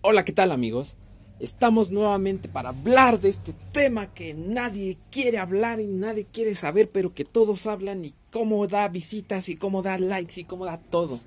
[0.00, 0.94] Hola, ¿qué tal amigos?
[1.40, 6.88] Estamos nuevamente para hablar de este tema que nadie quiere hablar y nadie quiere saber,
[6.88, 10.78] pero que todos hablan y cómo da visitas y cómo da likes y cómo da
[10.78, 11.18] todo.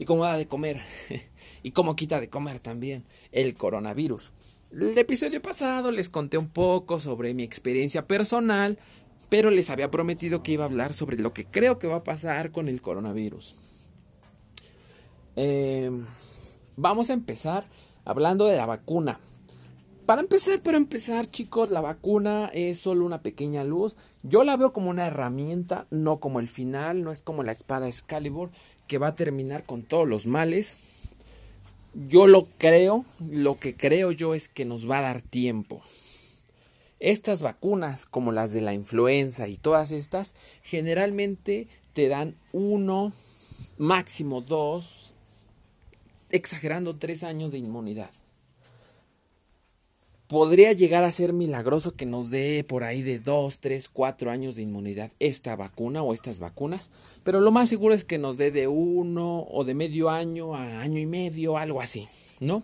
[0.00, 0.80] Y cómo da de comer.
[1.62, 4.32] y cómo quita de comer también el coronavirus.
[4.72, 8.80] El episodio pasado les conté un poco sobre mi experiencia personal,
[9.28, 12.04] pero les había prometido que iba a hablar sobre lo que creo que va a
[12.04, 13.54] pasar con el coronavirus.
[15.36, 15.88] Eh,
[16.76, 17.64] vamos a empezar
[18.04, 19.20] hablando de la vacuna.
[20.06, 23.96] Para empezar, para empezar, chicos, la vacuna es solo una pequeña luz.
[24.22, 27.86] Yo la veo como una herramienta, no como el final, no es como la espada
[27.86, 28.50] Excalibur
[28.88, 30.76] que va a terminar con todos los males.
[31.94, 35.82] Yo lo creo, lo que creo yo es que nos va a dar tiempo.
[36.98, 43.12] Estas vacunas, como las de la influenza y todas estas, generalmente te dan uno,
[43.78, 45.11] máximo dos,
[46.32, 48.10] exagerando tres años de inmunidad.
[50.26, 54.56] Podría llegar a ser milagroso que nos dé por ahí de dos, tres, cuatro años
[54.56, 56.90] de inmunidad esta vacuna o estas vacunas,
[57.22, 60.80] pero lo más seguro es que nos dé de uno o de medio año a
[60.80, 62.08] año y medio, algo así,
[62.40, 62.62] ¿no?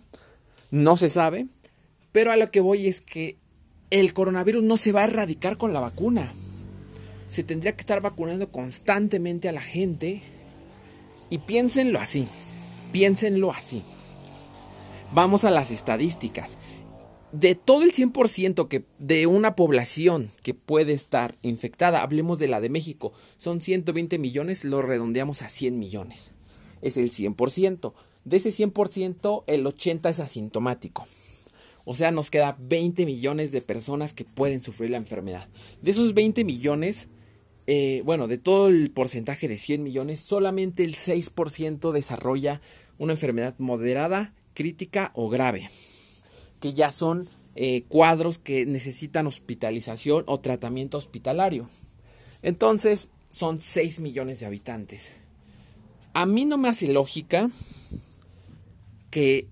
[0.71, 1.47] No se sabe,
[2.11, 3.37] pero a lo que voy es que
[3.91, 6.33] el coronavirus no se va a erradicar con la vacuna.
[7.29, 10.23] Se tendría que estar vacunando constantemente a la gente
[11.29, 12.27] y piénsenlo así.
[12.93, 13.83] Piénsenlo así.
[15.13, 16.59] Vamos a las estadísticas.
[17.33, 22.61] De todo el 100% que de una población que puede estar infectada, hablemos de la
[22.61, 26.33] de México, son 120 millones, lo redondeamos a 100 millones.
[26.81, 27.93] Es el 100%.
[28.25, 31.07] De ese 100%, el 80 es asintomático.
[31.85, 35.49] O sea, nos queda 20 millones de personas que pueden sufrir la enfermedad.
[35.83, 37.09] De esos 20 millones,
[37.71, 42.63] eh, bueno, de todo el porcentaje de 100 millones, solamente el 6% desarrolla
[42.97, 45.69] una enfermedad moderada, crítica o grave,
[46.61, 51.69] que ya son eh, cuadros que necesitan hospitalización o tratamiento hospitalario.
[52.41, 55.11] Entonces, son 6 millones de habitantes.
[56.15, 57.51] A mí no me hace lógica
[59.11, 59.47] que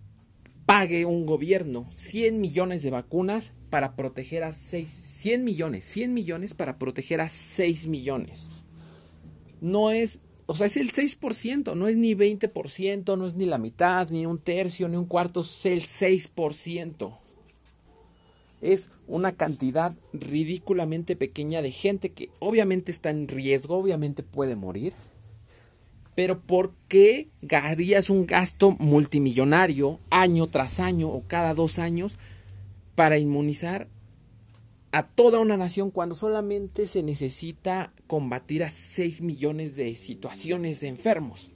[0.66, 6.54] pague un gobierno 100 millones de vacunas para proteger a 6, 100 millones, 100 millones
[6.54, 8.48] para proteger a 6 millones.
[9.60, 13.58] No es, o sea, es el 6%, no es ni 20%, no es ni la
[13.58, 17.16] mitad, ni un tercio, ni un cuarto, es el 6%.
[18.60, 24.94] Es una cantidad ridículamente pequeña de gente que obviamente está en riesgo, obviamente puede morir.
[26.16, 32.16] Pero ¿por qué harías un gasto multimillonario año tras año o cada dos años
[32.94, 33.86] para inmunizar
[34.92, 40.88] a toda una nación cuando solamente se necesita combatir a 6 millones de situaciones de
[40.88, 41.50] enfermos?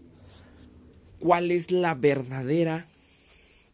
[1.19, 2.87] ¿Cuál es la verdadera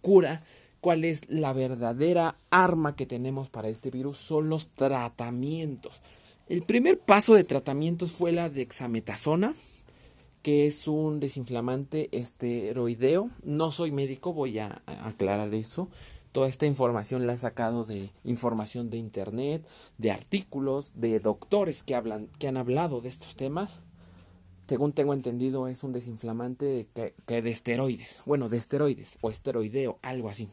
[0.03, 0.45] cura?
[0.81, 4.19] ¿Cuál es la verdadera arma que tenemos para este virus?
[4.19, 6.01] Son los tratamientos.
[6.49, 9.57] El primer paso de tratamientos fue la dexametasona
[10.47, 13.31] que es un desinflamante esteroideo.
[13.43, 15.89] No soy médico, voy a aclarar eso.
[16.31, 19.67] Toda esta información la he sacado de información de internet,
[19.99, 23.81] de artículos, de doctores que hablan, que han hablado de estos temas.
[24.69, 28.21] Según tengo entendido, es un desinflamante que, de esteroides.
[28.25, 30.49] Bueno, de esteroides o esteroideo, algo así.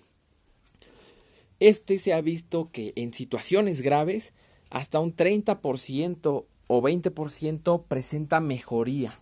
[1.60, 4.34] Este se ha visto que en situaciones graves,
[4.72, 9.20] hasta un 30% o 20% presenta mejoría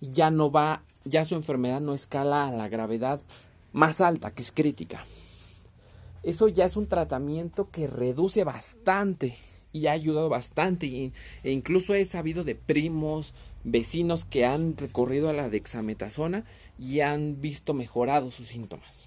[0.00, 3.20] ya no va, ya su enfermedad no escala a la gravedad
[3.72, 5.04] más alta, que es crítica.
[6.22, 9.36] Eso ya es un tratamiento que reduce bastante
[9.72, 11.12] y ha ayudado bastante.
[11.44, 16.44] e incluso he sabido de primos, vecinos que han recorrido a la dexametasona
[16.78, 19.06] y han visto mejorados sus síntomas.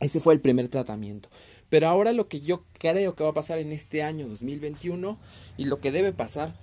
[0.00, 1.28] Ese fue el primer tratamiento.
[1.68, 5.18] Pero ahora lo que yo creo que va a pasar en este año 2021
[5.56, 6.54] y lo que debe pasar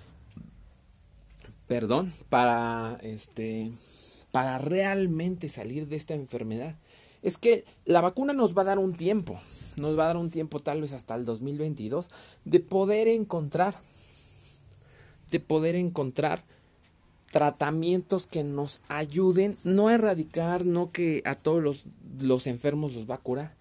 [1.68, 3.72] perdón, para este
[4.32, 6.76] para realmente salir de esta enfermedad.
[7.24, 9.40] Es que la vacuna nos va a dar un tiempo,
[9.78, 12.10] nos va a dar un tiempo tal vez hasta el 2022
[12.46, 13.76] de poder encontrar
[15.32, 16.44] de poder encontrar
[17.32, 21.86] tratamientos que nos ayuden no a erradicar, no que a todos los,
[22.20, 23.54] los enfermos los va a curar,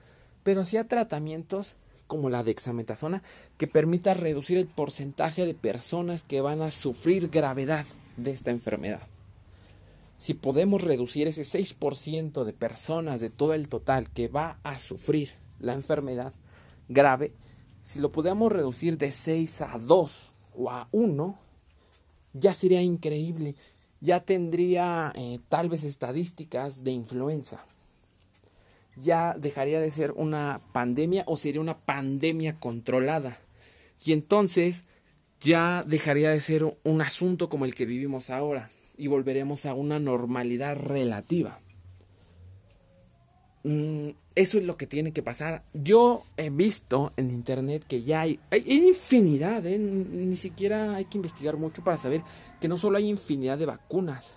[0.45, 1.75] pero sí a tratamientos
[2.07, 3.23] como la dexametasona
[3.59, 7.87] que permita reducir el porcentaje de personas que van a sufrir gravedad
[8.17, 9.03] de esta enfermedad.
[10.19, 15.33] Si podemos reducir ese 6% de personas de todo el total que va a sufrir
[15.61, 16.33] la enfermedad
[16.89, 17.33] grave,
[17.83, 21.39] si lo podemos reducir de 6 a 2 o a 1,
[22.33, 23.55] ya sería increíble.
[24.01, 27.65] Ya tendría eh, tal vez estadísticas de influenza
[28.97, 33.39] ya dejaría de ser una pandemia o sería una pandemia controlada.
[34.05, 34.85] Y entonces
[35.41, 39.99] ya dejaría de ser un asunto como el que vivimos ahora y volveremos a una
[39.99, 41.61] normalidad relativa.
[43.65, 45.65] Mm, eso es lo que tiene que pasar.
[45.75, 49.79] Yo he visto en internet que ya hay, hay, infinidad, ¿eh?
[49.79, 52.23] ni siquiera hay que investigar mucho para saber
[52.61, 54.35] que no solo hay infinidad de vacunas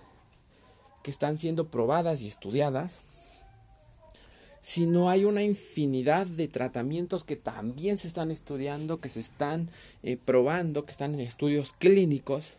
[1.04, 3.02] que están siendo probadas y estudiadas,
[4.62, 9.70] sino hay una infinidad de tratamientos que también se están estudiando, que se están
[10.04, 12.54] eh, probando, que están en estudios clínicos,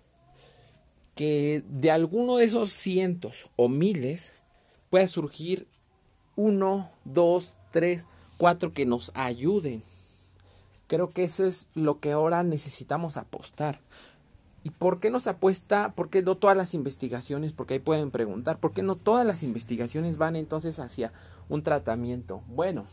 [1.14, 4.32] que de alguno de esos cientos o miles
[4.88, 5.66] pueda surgir
[6.36, 8.06] uno, dos, tres,
[8.38, 9.82] cuatro que nos ayuden.
[10.86, 13.80] Creo que eso es lo que ahora necesitamos apostar.
[14.62, 15.92] ¿Y por qué nos apuesta?
[15.94, 17.52] ¿Por qué no todas las investigaciones?
[17.52, 21.12] Porque ahí pueden preguntar, ¿por qué no todas las investigaciones van entonces hacia
[21.48, 22.42] un tratamiento?
[22.48, 22.84] Bueno,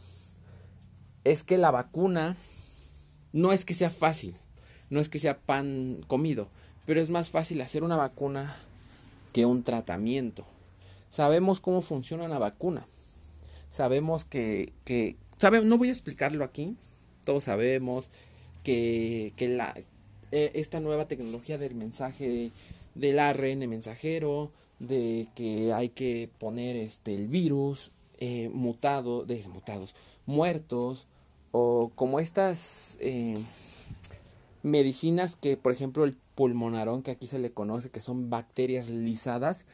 [1.25, 2.37] es que la vacuna
[3.33, 4.35] no es que sea fácil,
[4.89, 6.47] no es que sea pan comido,
[6.85, 8.55] pero es más fácil hacer una vacuna
[9.33, 10.45] que un tratamiento.
[11.09, 12.85] Sabemos cómo funciona una vacuna.
[13.69, 15.17] Sabemos que, que
[15.63, 16.77] no voy a explicarlo aquí,
[17.25, 18.09] todos sabemos
[18.63, 19.75] que, que la,
[20.31, 22.51] eh, esta nueva tecnología del mensaje
[22.95, 29.95] del ARN mensajero, de que hay que poner este el virus eh, mutado, de mutados,
[30.25, 31.07] muertos,
[31.51, 33.37] o como estas eh,
[34.63, 39.65] medicinas que, por ejemplo, el pulmonarón, que aquí se le conoce, que son bacterias lisadas,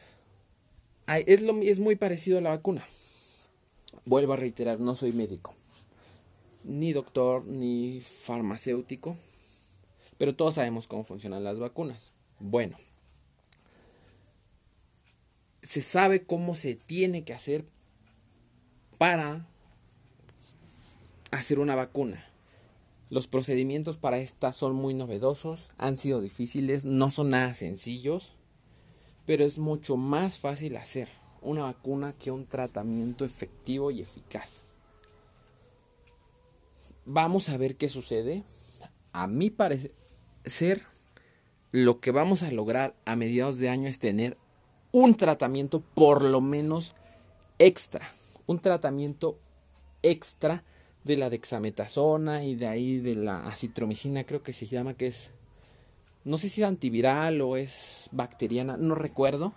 [1.07, 2.85] es, lo, es muy parecido a la vacuna.
[4.05, 5.53] Vuelvo a reiterar, no soy médico,
[6.63, 9.17] ni doctor, ni farmacéutico
[10.17, 12.11] pero todos sabemos cómo funcionan las vacunas.
[12.39, 12.77] Bueno,
[15.61, 17.65] se sabe cómo se tiene que hacer
[18.97, 19.47] para
[21.31, 22.25] hacer una vacuna.
[23.09, 28.33] Los procedimientos para esta son muy novedosos, han sido difíciles, no son nada sencillos,
[29.25, 31.09] pero es mucho más fácil hacer
[31.41, 34.63] una vacuna que un tratamiento efectivo y eficaz.
[37.05, 38.43] Vamos a ver qué sucede.
[39.11, 39.91] A mi parecer,
[40.45, 40.81] ser
[41.71, 44.37] lo que vamos a lograr a mediados de año es tener
[44.91, 46.93] un tratamiento por lo menos
[47.57, 48.11] extra,
[48.45, 49.39] un tratamiento
[50.03, 50.63] extra
[51.03, 55.31] de la dexametasona y de ahí de la acitromicina, creo que se llama que es
[56.25, 59.53] no sé si es antiviral o es bacteriana, no recuerdo,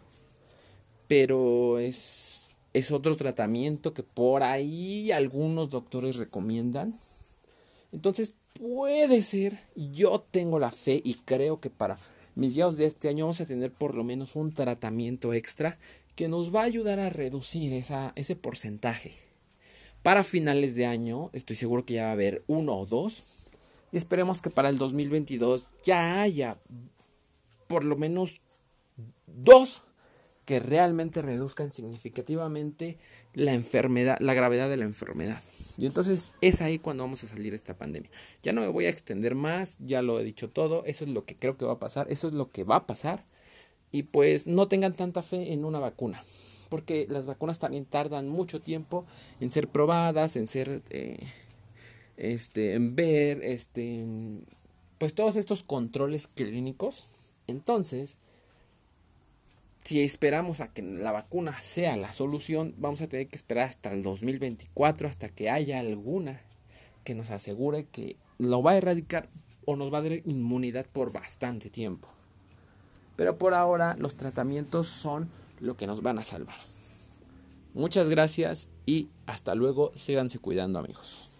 [1.06, 2.36] pero es
[2.76, 6.94] es otro tratamiento que por ahí algunos doctores recomiendan.
[7.90, 11.98] Entonces, puede ser, yo tengo la fe y creo que para
[12.34, 15.78] mediados de este año vamos a tener por lo menos un tratamiento extra
[16.14, 19.12] que nos va a ayudar a reducir esa, ese porcentaje.
[20.02, 23.24] Para finales de año estoy seguro que ya va a haber uno o dos
[23.92, 26.58] y esperemos que para el 2022 ya haya
[27.66, 28.40] por lo menos
[29.26, 29.82] dos
[30.46, 32.98] que realmente reduzcan significativamente
[33.34, 35.42] la enfermedad, la gravedad de la enfermedad.
[35.76, 38.10] Y entonces es ahí cuando vamos a salir de esta pandemia.
[38.42, 41.24] Ya no me voy a extender más, ya lo he dicho todo, eso es lo
[41.24, 43.26] que creo que va a pasar, eso es lo que va a pasar.
[43.90, 46.22] Y pues no tengan tanta fe en una vacuna,
[46.68, 49.04] porque las vacunas también tardan mucho tiempo
[49.40, 51.18] en ser probadas, en ser, eh,
[52.16, 54.06] este, en ver, este,
[54.98, 57.08] pues todos estos controles clínicos.
[57.48, 58.18] Entonces,
[59.86, 63.92] si esperamos a que la vacuna sea la solución, vamos a tener que esperar hasta
[63.92, 66.40] el 2024, hasta que haya alguna
[67.04, 69.28] que nos asegure que lo va a erradicar
[69.64, 72.08] o nos va a dar inmunidad por bastante tiempo.
[73.14, 75.28] Pero por ahora los tratamientos son
[75.60, 76.58] lo que nos van a salvar.
[77.72, 79.92] Muchas gracias y hasta luego.
[79.94, 81.35] Síganse cuidando amigos.